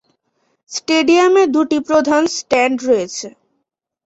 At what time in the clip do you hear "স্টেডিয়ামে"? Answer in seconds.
0.71-1.43